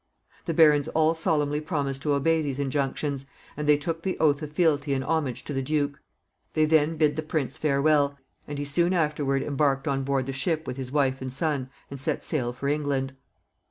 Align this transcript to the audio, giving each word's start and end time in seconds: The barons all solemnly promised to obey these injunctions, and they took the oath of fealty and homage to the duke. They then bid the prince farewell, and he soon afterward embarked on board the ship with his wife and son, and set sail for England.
The 0.45 0.53
barons 0.55 0.87
all 0.87 1.13
solemnly 1.13 1.61
promised 1.61 2.01
to 2.01 2.13
obey 2.13 2.41
these 2.41 2.57
injunctions, 2.57 3.27
and 3.55 3.67
they 3.69 3.77
took 3.77 4.01
the 4.01 4.17
oath 4.17 4.41
of 4.41 4.51
fealty 4.51 4.95
and 4.95 5.03
homage 5.03 5.43
to 5.43 5.53
the 5.53 5.61
duke. 5.61 5.99
They 6.55 6.65
then 6.65 6.97
bid 6.97 7.17
the 7.17 7.21
prince 7.21 7.55
farewell, 7.55 8.17
and 8.47 8.57
he 8.57 8.65
soon 8.65 8.93
afterward 8.93 9.43
embarked 9.43 9.87
on 9.87 10.03
board 10.03 10.25
the 10.25 10.33
ship 10.33 10.65
with 10.65 10.77
his 10.77 10.91
wife 10.91 11.21
and 11.21 11.31
son, 11.31 11.69
and 11.91 12.01
set 12.01 12.23
sail 12.25 12.51
for 12.51 12.67
England. 12.67 13.13